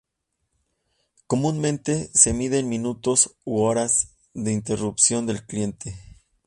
Comúnmente 1.27 2.09
se 2.15 2.33
mide 2.33 2.57
en 2.57 2.67
minutos 2.69 3.35
u 3.45 3.59
horas 3.61 4.15
de 4.33 4.51
interrupción 4.51 5.27
del 5.27 5.45
cliente. 5.45 5.95